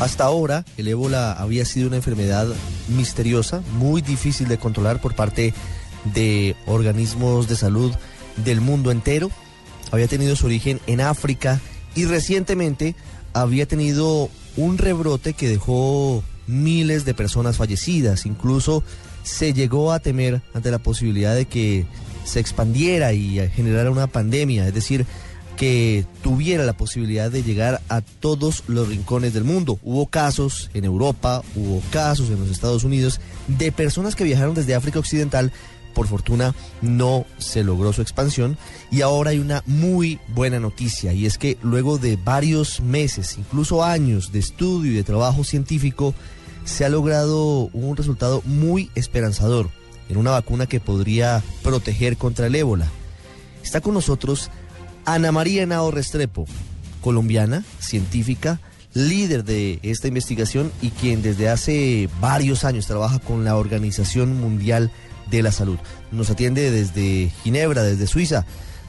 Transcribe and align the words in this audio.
Hasta 0.00 0.24
ahora, 0.24 0.64
el 0.76 0.86
ébola 0.86 1.32
había 1.32 1.64
sido 1.64 1.88
una 1.88 1.96
enfermedad 1.96 2.46
misteriosa, 2.86 3.62
muy 3.72 4.00
difícil 4.00 4.46
de 4.46 4.56
controlar 4.56 5.00
por 5.00 5.16
parte 5.16 5.52
de 6.14 6.54
organismos 6.66 7.48
de 7.48 7.56
salud 7.56 7.92
del 8.36 8.60
mundo 8.60 8.92
entero. 8.92 9.28
Había 9.90 10.06
tenido 10.06 10.36
su 10.36 10.46
origen 10.46 10.80
en 10.86 11.00
África 11.00 11.60
y 11.96 12.04
recientemente 12.04 12.94
había 13.32 13.66
tenido 13.66 14.30
un 14.56 14.78
rebrote 14.78 15.32
que 15.32 15.48
dejó 15.48 16.22
miles 16.46 17.04
de 17.04 17.14
personas 17.14 17.56
fallecidas. 17.56 18.24
Incluso 18.24 18.84
se 19.24 19.52
llegó 19.52 19.90
a 19.90 19.98
temer 19.98 20.42
ante 20.54 20.70
la 20.70 20.78
posibilidad 20.78 21.34
de 21.34 21.46
que 21.46 21.86
se 22.24 22.38
expandiera 22.38 23.12
y 23.14 23.40
generara 23.50 23.90
una 23.90 24.06
pandemia, 24.06 24.68
es 24.68 24.74
decir, 24.74 25.06
que 25.58 26.06
tuviera 26.22 26.64
la 26.64 26.76
posibilidad 26.76 27.32
de 27.32 27.42
llegar 27.42 27.82
a 27.88 28.00
todos 28.00 28.62
los 28.68 28.88
rincones 28.88 29.34
del 29.34 29.42
mundo. 29.42 29.80
Hubo 29.82 30.06
casos 30.06 30.70
en 30.72 30.84
Europa, 30.84 31.42
hubo 31.56 31.82
casos 31.90 32.30
en 32.30 32.38
los 32.38 32.48
Estados 32.48 32.84
Unidos 32.84 33.20
de 33.48 33.72
personas 33.72 34.14
que 34.14 34.22
viajaron 34.22 34.54
desde 34.54 34.76
África 34.76 35.00
Occidental. 35.00 35.52
Por 35.94 36.06
fortuna 36.06 36.54
no 36.80 37.26
se 37.38 37.64
logró 37.64 37.92
su 37.92 38.02
expansión 38.02 38.56
y 38.92 39.00
ahora 39.00 39.30
hay 39.30 39.40
una 39.40 39.64
muy 39.66 40.20
buena 40.28 40.60
noticia 40.60 41.12
y 41.12 41.26
es 41.26 41.38
que 41.38 41.58
luego 41.60 41.98
de 41.98 42.14
varios 42.14 42.80
meses, 42.80 43.36
incluso 43.36 43.82
años 43.82 44.30
de 44.30 44.38
estudio 44.38 44.92
y 44.92 44.94
de 44.94 45.02
trabajo 45.02 45.42
científico, 45.42 46.14
se 46.64 46.84
ha 46.84 46.88
logrado 46.88 47.68
un 47.72 47.96
resultado 47.96 48.42
muy 48.44 48.92
esperanzador 48.94 49.70
en 50.08 50.18
una 50.18 50.30
vacuna 50.30 50.66
que 50.66 50.78
podría 50.78 51.42
proteger 51.64 52.16
contra 52.16 52.46
el 52.46 52.54
ébola. 52.54 52.86
Está 53.64 53.80
con 53.80 53.94
nosotros 53.94 54.52
Ana 55.08 55.32
María 55.32 55.62
Henao 55.62 55.90
Restrepo, 55.90 56.44
colombiana, 57.00 57.64
científica, 57.78 58.60
líder 58.92 59.42
de 59.42 59.78
esta 59.82 60.06
investigación 60.06 60.70
y 60.82 60.90
quien 60.90 61.22
desde 61.22 61.48
hace 61.48 62.10
varios 62.20 62.62
años 62.62 62.86
trabaja 62.86 63.18
con 63.18 63.42
la 63.42 63.56
Organización 63.56 64.38
Mundial 64.38 64.90
de 65.30 65.42
la 65.42 65.50
Salud. 65.50 65.78
Nos 66.12 66.28
atiende 66.28 66.70
desde 66.70 67.32
Ginebra, 67.42 67.84
desde 67.84 68.06
Suiza. 68.06 68.44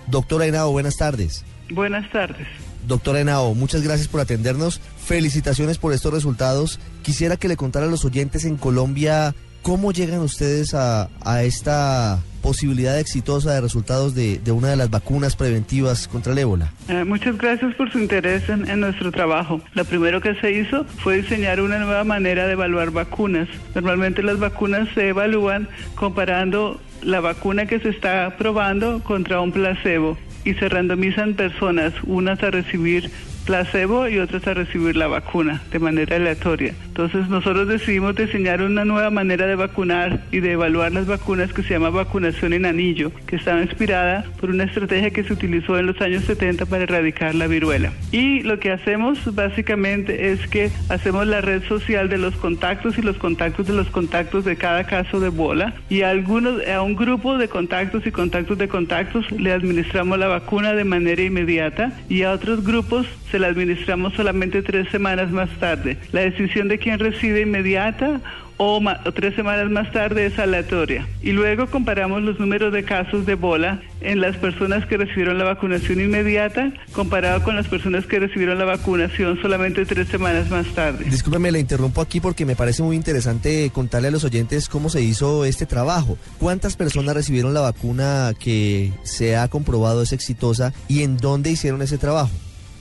Doctora 0.08 0.46
Henao, 0.46 0.74
buenas 0.74 0.98
tardes. 0.98 1.46
Buenas 1.72 2.12
tardes. 2.12 2.50
Doctora 2.86 3.22
Henao, 3.22 3.56
muchas 3.56 3.82
gracias 3.82 4.10
por 4.10 4.20
atendernos. 4.20 4.82
Felicitaciones 4.98 5.78
por 5.78 5.94
estos 5.94 6.14
resultados. 6.14 6.82
Quisiera 7.02 7.38
que 7.38 7.48
le 7.48 7.56
contara 7.56 7.86
a 7.86 7.90
los 7.90 8.04
oyentes 8.04 8.44
en 8.44 8.58
Colombia 8.58 9.36
cómo 9.62 9.92
llegan 9.92 10.20
ustedes 10.20 10.74
a, 10.74 11.10
esta 11.44 12.20
posibilidad 12.42 12.98
exitosa 13.00 13.54
de 13.54 13.62
resultados 13.62 14.16
de, 14.16 14.40
de, 14.40 14.52
una 14.52 14.70
de 14.70 14.78
las 14.78 14.90
vacunas 14.90 15.36
preventivas 15.36 16.08
contra 16.08 16.34
el 16.34 16.40
ébola? 16.40 16.72
Eh, 16.88 17.04
muchas 17.04 17.38
gracias 17.38 17.76
por 17.76 17.92
su 17.92 18.00
interés 18.00 18.48
en, 18.50 18.68
en, 18.70 18.80
nuestro 18.80 19.12
trabajo. 19.12 19.62
Lo 19.74 19.86
primero 19.86 20.22
que 20.22 20.36
se 20.36 20.52
hizo 20.52 20.86
fue 21.04 21.18
diseñar 21.18 21.62
una 21.62 21.80
nueva 21.80 22.04
manera 22.04 22.48
de 22.48 22.54
evaluar 22.54 22.92
vacunas. 22.92 23.48
Normalmente 23.76 24.24
las 24.24 24.40
vacunas 24.40 24.88
se 24.96 25.10
evalúan 25.10 25.68
comparando 25.96 26.80
la 27.02 27.20
vacuna 27.22 27.66
que 27.66 27.80
se 27.80 27.90
está 27.90 28.36
probando 28.38 29.02
contra 29.04 29.42
un 29.42 29.52
placebo 29.52 30.18
y 30.44 30.54
se 30.54 30.70
randomizan 30.70 31.34
personas, 31.34 31.94
unas 32.04 32.42
a 32.44 32.52
recibir 32.52 33.12
placebo 33.46 34.08
y 34.08 34.20
otras 34.20 34.46
a 34.48 34.54
recibir 34.54 34.96
la 34.96 35.08
vacuna 35.08 35.62
de 35.72 35.80
manera 35.80 36.16
aleatoria. 36.16 36.74
Entonces 37.00 37.30
nosotros 37.30 37.66
decidimos 37.70 38.14
diseñar 38.14 38.62
una 38.62 38.84
nueva 38.84 39.10
manera 39.10 39.48
de 39.48 39.56
vacunar 39.56 40.20
y 40.34 40.42
de 40.42 40.52
evaluar 40.52 40.92
las 40.92 41.08
vacunas 41.08 41.54
que 41.54 41.64
se 41.64 41.70
llama 41.70 41.92
vacunación 41.92 42.52
en 42.52 42.66
anillo, 42.66 43.14
que 43.26 43.38
estaba 43.38 43.62
inspirada 43.62 44.26
por 44.42 44.50
una 44.50 44.66
estrategia 44.66 45.10
que 45.10 45.24
se 45.24 45.32
utilizó 45.32 45.80
en 45.80 45.86
los 45.86 46.02
años 46.02 46.26
70 46.26 46.66
para 46.66 46.84
erradicar 46.84 47.36
la 47.36 47.48
viruela. 47.48 47.94
Y 48.12 48.42
lo 48.42 48.60
que 48.60 48.74
hacemos 48.74 49.34
básicamente 49.34 50.34
es 50.34 50.46
que 50.48 50.72
hacemos 50.90 51.26
la 51.26 51.40
red 51.40 51.64
social 51.70 52.10
de 52.10 52.18
los 52.18 52.36
contactos 52.36 52.98
y 52.98 53.02
los 53.02 53.16
contactos 53.16 53.68
de 53.68 53.76
los 53.76 53.88
contactos 53.88 54.44
de 54.44 54.58
cada 54.58 54.84
caso 54.84 55.22
de 55.22 55.30
bola 55.30 55.76
y 55.90 56.02
a 56.02 56.10
algunos 56.10 56.68
a 56.68 56.82
un 56.82 56.98
grupo 56.98 57.38
de 57.38 57.48
contactos 57.48 58.06
y 58.08 58.12
contactos 58.12 58.58
de 58.58 58.68
contactos 58.68 59.32
le 59.32 59.54
administramos 59.54 60.20
la 60.20 60.28
vacuna 60.28 60.74
de 60.74 60.84
manera 60.84 61.22
inmediata 61.22 61.94
y 62.10 62.24
a 62.24 62.34
otros 62.34 62.66
grupos 62.66 63.08
se 63.32 63.40
la 63.40 63.48
administramos 63.48 64.14
solamente 64.16 64.62
tres 64.64 64.90
semanas 64.90 65.32
más 65.32 65.50
tarde. 65.60 65.98
La 66.12 66.22
decisión 66.22 66.68
de 66.68 66.78
quién 66.78 66.89
recibe 66.98 67.42
inmediata 67.42 68.22
o, 68.58 68.82
o, 69.06 69.12
tres 69.14 69.36
semanas 69.36 69.72
más 69.72 69.90
tarde 69.92 70.26
es 70.26 70.38
aleatoria. 70.38 71.08
Y 71.22 71.32
luego 71.32 71.68
comparamos 71.68 72.22
los 72.22 72.40
números 72.40 72.74
de 72.74 72.84
casos 72.84 73.26
de 73.26 73.36
bola 73.36 73.82
en 74.02 74.20
las 74.20 74.36
personas 74.36 74.86
que 74.86 74.98
recibieron 74.98 75.38
la 75.38 75.46
vacunación 75.46 76.02
inmediata 76.02 76.74
comparado 76.92 77.42
con 77.44 77.56
las 77.56 77.68
personas 77.70 78.06
que 78.06 78.20
recibieron 78.20 78.60
la 78.60 78.66
vacunación 78.66 79.42
solamente 79.42 79.86
tres 79.86 80.10
semanas 80.10 80.50
más 80.50 80.68
tarde. 80.76 81.06
Discúlpeme, 81.06 81.52
le 81.52 81.60
interrumpo 81.60 82.02
aquí 82.02 82.20
porque 82.20 82.46
me 82.46 82.58
parece 82.58 82.84
muy 82.84 82.98
interesante 82.98 83.72
contarle 83.74 84.10
a 84.10 84.12
los 84.12 84.26
oyentes 84.26 84.68
cómo 84.68 84.90
se 84.90 85.02
hizo 85.02 85.46
este 85.46 85.66
trabajo. 85.66 86.18
¿Cuántas 86.38 86.76
personas 86.76 87.16
recibieron 87.16 87.54
la 87.54 87.62
vacuna 87.62 88.34
que 88.38 88.92
se 89.04 89.38
ha 89.38 89.48
comprobado 89.48 90.02
es 90.02 90.12
exitosa 90.12 90.74
y 90.90 91.04
en 91.04 91.16
dónde 91.16 91.50
hicieron 91.50 91.82
ese 91.82 91.98
trabajo? 91.98 92.32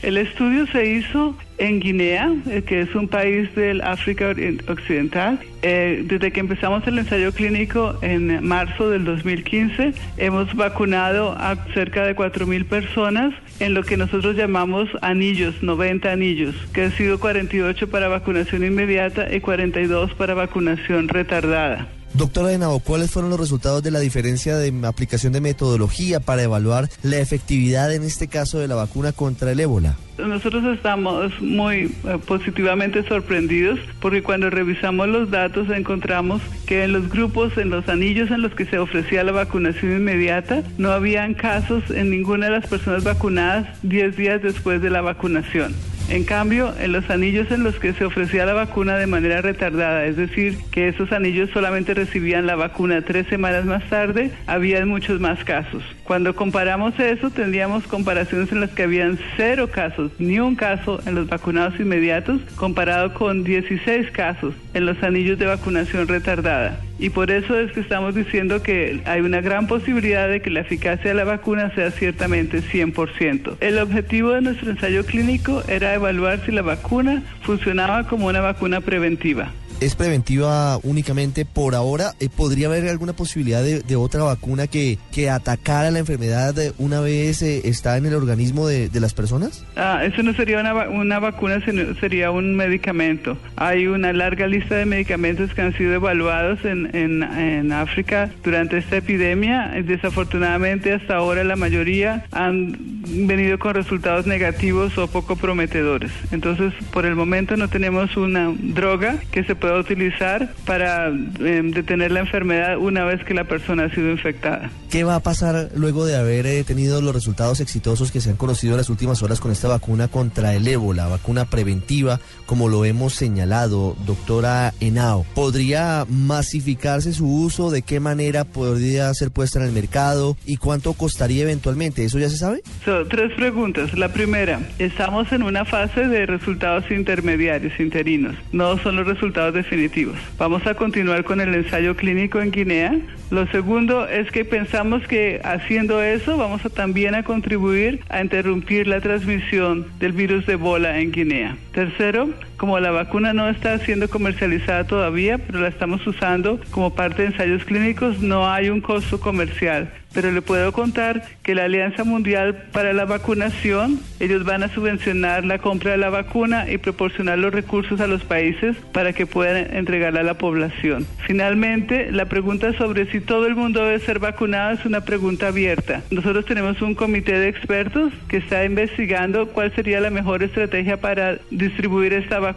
El 0.03 0.17
estudio 0.17 0.67
se 0.69 0.93
hizo 0.93 1.37
en 1.59 1.81
Guinea, 1.81 2.33
que 2.67 2.83
es 2.83 2.95
un 2.95 3.09
país 3.09 3.53
del 3.57 3.81
África 3.81 4.33
Occidental. 4.69 5.41
Eh, 5.63 6.05
desde 6.07 6.31
que 6.31 6.39
empezamos 6.39 6.87
el 6.87 6.99
ensayo 6.99 7.33
clínico 7.33 7.99
en 8.01 8.47
marzo 8.47 8.91
del 8.91 9.05
2015, 9.05 9.93
hemos 10.17 10.55
vacunado 10.55 11.33
a 11.33 11.57
cerca 11.75 12.05
de 12.07 12.15
4.000 12.15 12.65
personas 12.67 13.35
en 13.59 13.75
lo 13.75 13.83
que 13.83 13.97
nosotros 13.97 14.37
llamamos 14.37 14.89
anillos, 15.03 15.63
90 15.65 16.13
anillos, 16.13 16.55
que 16.73 16.85
han 16.85 16.93
sido 16.93 17.19
48 17.19 17.91
para 17.91 18.07
vacunación 18.07 18.65
inmediata 18.65 19.35
y 19.35 19.41
42 19.41 20.15
para 20.15 20.35
vacunación 20.35 21.09
retardada. 21.09 21.89
Doctora 22.15 22.53
Henao, 22.53 22.81
¿cuáles 22.81 23.11
fueron 23.11 23.31
los 23.31 23.39
resultados 23.39 23.83
de 23.83 23.91
la 23.91 24.01
diferencia 24.01 24.57
de 24.57 24.73
aplicación 24.87 25.33
de 25.33 25.41
metodología 25.41 26.21
para 26.21 26.43
evaluar 26.43 26.89
la 27.03 27.19
efectividad 27.19 27.95
en 27.95 28.03
este 28.03 28.29
caso 28.29 28.59
de 28.59 28.69
la 28.69 28.75
vacuna 28.75 29.13
contra 29.13 29.53
el 29.53 29.61
ébola? 29.61 29.97
Nosotros 30.19 30.65
estamos 30.75 31.31
muy 31.41 31.95
eh, 32.05 32.19
positivamente 32.27 33.07
sorprendidos 33.07 33.79
porque 34.01 34.23
cuando 34.23 34.51
revisamos 34.51 35.07
los 35.09 35.31
datos 35.31 35.71
encontramos 35.71 36.43
que 36.67 36.83
en 36.83 36.93
los 36.93 37.09
grupos, 37.09 37.57
en 37.57 37.71
los 37.71 37.89
anillos 37.89 38.31
en 38.33 38.43
los 38.43 38.53
que 38.53 38.65
se 38.65 38.79
ofrecía 38.81 39.23
la 39.23 39.33
vacunación 39.33 39.93
inmediata, 39.93 40.65
no 40.77 40.91
habían 40.91 41.35
casos 41.35 41.89
en 41.91 42.11
ninguna 42.11 42.47
de 42.47 42.53
las 42.53 42.67
personas 42.67 43.05
vacunadas 43.05 43.69
10 43.83 44.17
días 44.17 44.43
después 44.43 44.83
de 44.83 44.91
la 44.91 45.03
vacunación. 45.03 45.75
En 46.09 46.25
cambio, 46.25 46.73
en 46.81 46.93
los 46.93 47.11
anillos 47.11 47.51
en 47.51 47.63
los 47.63 47.79
que 47.79 47.93
se 47.93 48.07
ofrecía 48.07 48.47
la 48.47 48.55
vacuna 48.55 48.97
de 48.97 49.07
manera 49.07 49.43
retardada, 49.43 50.07
es 50.07 50.17
decir, 50.17 50.57
que 50.71 50.89
esos 50.89 51.13
anillos 51.13 51.51
solamente 51.51 51.93
recibían 51.93 52.47
la 52.47 52.57
vacuna 52.57 53.03
tres 53.03 53.27
semanas 53.27 53.67
más 53.67 53.85
tarde, 53.91 54.31
había 54.47 54.85
muchos 54.87 55.21
más 55.21 55.45
casos. 55.45 55.83
Cuando 56.05 56.35
comparamos 56.35 56.99
eso, 56.99 57.29
tendríamos 57.29 57.87
comparaciones 57.87 58.51
en 58.53 58.61
las 58.61 58.71
que 58.71 58.85
habían 58.85 59.19
cero 59.37 59.69
casos, 59.71 60.11
ni 60.19 60.41
un 60.41 60.57
caso 60.57 60.99
en 61.05 61.15
los 61.15 61.29
vacunados 61.29 61.79
inmediatos, 61.79 62.41
comparado 62.56 63.12
con 63.12 63.44
16 63.44 64.11
casos 64.11 64.55
en 64.73 64.87
los 64.87 65.03
anillos 65.03 65.38
de 65.38 65.44
vacunación 65.44 66.09
retardada. 66.09 66.81
Y 66.99 67.11
por 67.11 67.31
eso 67.31 67.59
es 67.59 67.71
que 67.73 67.81
estamos 67.81 68.15
diciendo 68.15 68.62
que 68.62 69.03
hay 69.05 69.21
una 69.21 69.41
gran 69.41 69.67
posibilidad 69.67 70.29
de 70.29 70.43
que 70.43 70.50
la 70.50 70.61
eficacia 70.61 71.11
de 71.11 71.15
la 71.15 71.25
vacuna 71.25 71.73
sea 71.75 71.91
ciertamente 71.93 72.61
100%. 72.61 73.56
El 73.61 73.79
objetivo 73.79 74.31
de 74.31 74.41
nuestro 74.41 74.71
ensayo 74.71 75.05
clínico 75.05 75.62
era 75.69 75.95
evaluar 75.95 76.45
si 76.45 76.53
la 76.53 76.62
vacuna 76.62 77.23
funcionaba 77.43 78.09
como 78.09 78.27
una 78.27 78.41
vacuna 78.41 78.81
preventiva. 78.81 79.53
Es 79.81 79.95
preventiva 79.95 80.79
únicamente 80.83 81.45
por 81.45 81.75
ahora. 81.75 82.13
Eh, 82.21 82.29
¿Podría 82.35 82.69
haber 82.69 82.89
alguna 82.89 83.13
posibilidad 83.13 83.63
de, 83.63 83.97
otra 83.97 84.23
vacuna 84.23 84.67
que, 84.67 84.99
que 85.13 85.31
atacara 85.31 85.91
la 85.91 85.99
enfermedad 85.99 86.55
una 86.79 87.01
vez 87.01 87.43
eh, 87.43 87.63
está 87.65 87.97
en 87.97 88.07
el 88.07 88.15
organismo 88.15 88.67
de, 88.67 88.91
las 88.99 89.15
personas? 89.15 89.65
Ah, 89.77 90.03
eso 90.05 90.23
no 90.25 90.35
sería 90.35 90.59
una, 90.59 90.89
una 90.89 91.21
vacuna, 91.21 91.65
sino 91.65 91.95
sería 92.01 92.33
un 92.33 92.57
medicamento. 92.57 93.37
Hay 93.55 93.87
una 93.87 94.13
larga 94.13 94.49
lista 94.49 94.75
de 94.75 94.87
medicamentos 94.87 95.55
que 95.55 95.63
han 95.63 95.77
sido 95.77 95.95
evaluados 95.95 96.65
en, 96.65 96.95
en, 96.97 97.23
en 97.23 97.73
África 97.73 98.31
durante 98.43 98.79
esta 98.79 98.97
epidemia. 98.97 99.71
Desafortunadamente, 99.85 100.93
hasta 100.93 101.17
ahora 101.17 101.45
la 101.45 101.55
mayoría 101.55 102.25
han 102.33 102.77
venido 103.07 103.59
con 103.59 103.75
resultados 103.75 104.27
negativos 104.27 104.99
o 104.99 105.07
poco 105.07 105.37
prometedores. 105.37 106.11
Entonces, 106.33 106.73
por 106.93 107.07
el 107.07 107.15
momento 107.15 107.57
no 107.57 107.69
tenemos 107.69 108.17
una 108.17 108.53
droga 108.59 109.19
que 109.31 109.45
se 109.45 109.55
pueda 109.55 109.68
utilizar 109.76 110.53
para 110.65 111.09
em, 111.09 111.70
detener 111.70 112.12
la 112.12 112.20
enfermedad 112.20 112.79
una 112.79 113.05
vez 113.05 113.25
que 113.25 113.35
la 113.35 113.44
persona 113.44 113.85
ha 113.85 113.91
sido 113.94 114.11
infectada. 114.11 114.70
¿Qué 114.91 115.05
va 115.05 115.17
a 115.17 115.20
pasar 115.20 115.70
luego 115.75 116.06
de 116.06 116.17
haber 116.17 116.47
eh, 116.47 116.65
tenido 116.65 117.03
los 117.03 117.15
resultados 117.15 117.61
exitosos 117.61 118.11
que 118.11 118.20
se 118.20 118.31
han 118.31 118.37
conocido 118.37 118.75
en 118.75 118.79
las 118.79 118.91
últimas 118.91 119.23
horas 119.23 119.41
con 119.41 119.53
esta 119.53 119.69
vacuna 119.69 120.09
contra 120.09 120.55
el 120.55 120.67
ébola, 120.67 121.09
vacuna 121.09 121.44
preventiva, 121.44 122.20
como 122.47 122.69
lo 122.69 122.85
hemos 122.85 123.15
señalado, 123.15 123.97
doctora 124.06 124.73
Henao? 124.81 125.26
¿Podría 125.35 126.06
masificarse 126.09 127.12
su 127.12 127.31
uso? 127.31 127.70
¿De 127.70 127.82
qué 127.82 128.00
manera 128.00 128.44
podría 128.44 129.12
ser 129.15 129.31
puesta 129.31 129.59
en 129.59 129.67
el 129.67 129.73
mercado? 129.73 130.37
¿Y 130.47 130.56
cuánto 130.56 130.94
costaría 130.94 131.43
eventualmente? 131.43 132.05
¿Eso 132.05 132.19
ya 132.19 132.29
se 132.31 132.38
sabe? 132.38 132.62
tres 133.11 133.32
preguntas. 133.35 133.97
La 133.97 134.12
primera, 134.12 134.61
estamos 134.79 135.31
en 135.32 135.43
una 135.43 135.65
fase 135.65 136.06
de 136.06 136.26
resultados 136.26 136.91
intermediarios, 136.91 137.79
interinos. 137.79 138.35
No 138.53 138.79
son 138.79 138.97
los 138.97 139.06
resultados 139.06 139.55
definitivos. 139.58 140.16
Vamos 140.38 140.66
a 140.66 140.75
continuar 140.75 141.25
con 141.25 141.40
el 141.40 141.55
ensayo 141.55 141.96
clínico 141.96 142.40
en 142.40 142.50
Guinea. 142.50 142.99
Lo 143.31 143.46
segundo 143.49 144.08
es 144.08 144.31
que 144.31 144.44
pensamos 144.44 145.06
que 145.06 145.40
haciendo 145.44 146.02
eso 146.02 146.37
vamos 146.37 146.64
a 146.64 146.70
también 146.70 147.14
a 147.14 147.22
contribuir 147.22 148.00
a 148.08 148.22
interrumpir 148.22 148.87
la 148.87 149.00
transmisión 149.00 149.87
del 149.99 150.12
virus 150.12 150.46
de 150.46 150.55
Ebola 150.55 150.99
en 150.99 151.12
Guinea. 151.12 151.56
Tercero, 151.72 152.31
como 152.58 152.78
la 152.81 152.90
vacuna 152.90 153.32
no 153.32 153.49
está 153.49 153.78
siendo 153.78 154.10
comercializada 154.10 154.84
todavía, 154.84 155.38
pero 155.38 155.60
la 155.60 155.69
estamos 155.69 156.06
usando 156.06 156.60
como 156.70 156.94
parte 156.94 157.22
de 157.22 157.28
ensayos 157.28 157.64
clínicos, 157.64 158.20
no 158.20 158.50
hay 158.50 158.69
un 158.69 158.82
costo 158.82 159.19
comercial 159.19 159.90
pero 160.12 160.32
le 160.32 160.43
puedo 160.43 160.72
contar 160.72 161.22
que 161.43 161.55
la 161.55 161.64
Alianza 161.64 162.05
Mundial 162.05 162.69
para 162.72 162.93
la 162.93 163.05
Vacunación, 163.05 164.00
ellos 164.20 164.44
van 164.44 164.62
a 164.62 164.69
subvencionar 164.69 165.44
la 165.44 165.58
compra 165.58 165.93
de 165.93 165.99
la 165.99 166.10
vacuna 166.10 166.70
y 166.70 166.78
proporcionar 166.78 167.38
los 167.38 167.52
recursos 167.52 168.00
a 168.00 168.06
los 168.06 168.25
países 168.25 168.76
para 168.93 169.12
que 169.12 169.26
puedan 169.26 169.76
entregarla 169.76 170.20
a 170.20 170.25
la 170.25 170.38
población. 170.38 171.06
Finalmente, 171.26 172.10
la 172.10 172.25
pregunta 172.25 172.72
sobre 172.72 173.10
si 173.10 173.20
todo 173.20 173.46
el 173.46 173.55
mundo 173.55 173.84
debe 173.84 173.99
ser 174.00 174.19
vacunado 174.19 174.72
es 174.72 174.84
una 174.84 175.02
pregunta 175.02 175.49
abierta. 175.49 176.02
Nosotros 176.10 176.44
tenemos 176.46 176.81
un 176.82 176.94
comité 176.94 177.38
de 177.38 177.49
expertos 177.49 178.12
que 178.28 178.38
está 178.38 178.64
investigando 178.64 179.49
cuál 179.49 179.75
sería 179.75 180.00
la 180.00 180.10
mejor 180.10 180.43
estrategia 180.43 181.00
para 181.00 181.38
distribuir 181.50 182.12
esta 182.12 182.38
vacuna. 182.38 182.48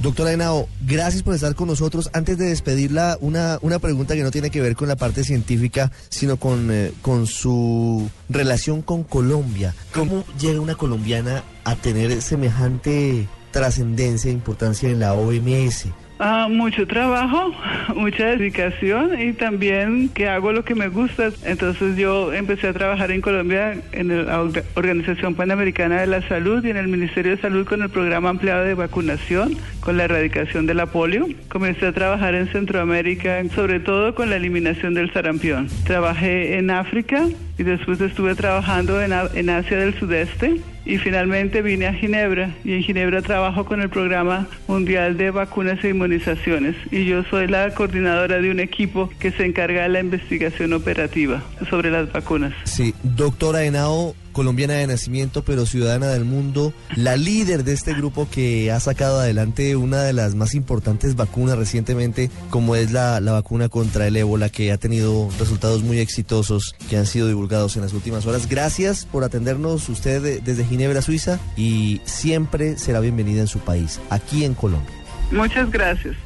Doctora 0.00 0.32
Henao, 0.32 0.68
gracias 0.86 1.22
por 1.22 1.34
estar 1.34 1.54
con 1.54 1.68
nosotros. 1.68 2.10
Antes 2.12 2.38
de 2.38 2.46
despedirla, 2.46 3.18
una, 3.20 3.58
una 3.62 3.78
pregunta 3.78 4.14
que 4.14 4.22
no 4.22 4.30
tiene 4.30 4.50
que 4.50 4.60
ver 4.60 4.76
con 4.76 4.88
la 4.88 4.96
parte 4.96 5.24
científica, 5.24 5.90
sino 6.08 6.36
con... 6.36 6.70
Eh, 6.70 6.92
con 7.02 7.26
su 7.26 8.10
relación 8.28 8.82
con 8.82 9.04
Colombia. 9.04 9.74
¿Cómo 9.92 10.24
llega 10.38 10.60
una 10.60 10.74
colombiana 10.74 11.44
a 11.64 11.76
tener 11.76 12.22
semejante 12.22 13.28
trascendencia 13.50 14.30
e 14.30 14.34
importancia 14.34 14.88
en 14.88 15.00
la 15.00 15.14
OMS? 15.14 15.86
Ah, 16.20 16.46
mucho 16.48 16.86
trabajo, 16.86 17.52
mucha 17.96 18.26
dedicación 18.26 19.20
y 19.20 19.32
también 19.32 20.08
que 20.10 20.28
hago 20.28 20.52
lo 20.52 20.64
que 20.64 20.74
me 20.74 20.88
gusta. 20.88 21.30
Entonces 21.44 21.96
yo 21.96 22.32
empecé 22.32 22.68
a 22.68 22.72
trabajar 22.72 23.10
en 23.10 23.20
Colombia 23.20 23.76
en 23.92 24.26
la 24.26 24.40
Organización 24.74 25.34
Panamericana 25.34 26.00
de 26.00 26.06
la 26.06 26.26
Salud 26.28 26.64
y 26.64 26.70
en 26.70 26.76
el 26.76 26.86
Ministerio 26.86 27.32
de 27.32 27.42
Salud 27.42 27.66
con 27.66 27.82
el 27.82 27.90
programa 27.90 28.28
ampliado 28.28 28.64
de 28.64 28.74
vacunación, 28.74 29.56
con 29.80 29.96
la 29.96 30.04
erradicación 30.04 30.66
de 30.66 30.74
la 30.74 30.86
polio. 30.86 31.26
Comencé 31.48 31.86
a 31.86 31.92
trabajar 31.92 32.34
en 32.36 32.46
Centroamérica, 32.46 33.42
sobre 33.54 33.80
todo 33.80 34.14
con 34.14 34.30
la 34.30 34.36
eliminación 34.36 34.94
del 34.94 35.12
sarampión. 35.12 35.68
Trabajé 35.84 36.58
en 36.58 36.70
África 36.70 37.26
y 37.58 37.62
después 37.64 38.00
estuve 38.00 38.36
trabajando 38.36 39.02
en, 39.02 39.12
en 39.34 39.50
Asia 39.50 39.78
del 39.78 39.94
Sudeste 39.98 40.60
y 40.84 40.98
finalmente 40.98 41.62
vine 41.62 41.86
a 41.86 41.94
Ginebra 41.94 42.54
y 42.64 42.74
en 42.74 42.82
Ginebra 42.82 43.22
trabajo 43.22 43.64
con 43.64 43.80
el 43.80 43.88
programa 43.88 44.46
mundial 44.68 45.16
de 45.16 45.30
vacunas 45.30 45.82
e 45.84 45.88
inmunizaciones 45.90 46.76
y 46.90 47.04
yo 47.06 47.24
soy 47.24 47.46
la 47.46 47.72
coordinadora 47.74 48.40
de 48.40 48.50
un 48.50 48.60
equipo 48.60 49.10
que 49.18 49.30
se 49.32 49.44
encarga 49.44 49.82
de 49.82 49.88
la 49.88 50.00
investigación 50.00 50.72
operativa 50.72 51.42
sobre 51.70 51.90
las 51.90 52.12
vacunas. 52.12 52.52
Sí, 52.64 52.94
doctora 53.02 53.64
Henao, 53.64 54.14
colombiana 54.34 54.74
de 54.74 54.86
nacimiento, 54.86 55.42
pero 55.42 55.64
ciudadana 55.64 56.08
del 56.08 56.26
mundo, 56.26 56.74
la 56.94 57.16
líder 57.16 57.64
de 57.64 57.72
este 57.72 57.94
grupo 57.94 58.28
que 58.30 58.70
ha 58.70 58.80
sacado 58.80 59.20
adelante 59.20 59.76
una 59.76 60.02
de 60.02 60.12
las 60.12 60.34
más 60.34 60.54
importantes 60.54 61.16
vacunas 61.16 61.56
recientemente, 61.56 62.30
como 62.50 62.76
es 62.76 62.92
la, 62.92 63.20
la 63.20 63.32
vacuna 63.32 63.70
contra 63.70 64.06
el 64.06 64.16
ébola, 64.16 64.50
que 64.50 64.72
ha 64.72 64.76
tenido 64.76 65.30
resultados 65.38 65.82
muy 65.82 65.98
exitosos 66.00 66.74
que 66.90 66.98
han 66.98 67.06
sido 67.06 67.28
divulgados 67.28 67.76
en 67.76 67.82
las 67.82 67.94
últimas 67.94 68.26
horas. 68.26 68.46
Gracias 68.46 69.06
por 69.06 69.24
atendernos 69.24 69.88
usted 69.88 70.42
desde 70.42 70.64
Ginebra, 70.66 71.00
Suiza, 71.00 71.38
y 71.56 72.02
siempre 72.04 72.76
será 72.76 73.00
bienvenida 73.00 73.40
en 73.40 73.48
su 73.48 73.60
país, 73.60 74.00
aquí 74.10 74.44
en 74.44 74.54
Colombia. 74.54 74.90
Muchas 75.30 75.70
gracias. 75.70 76.16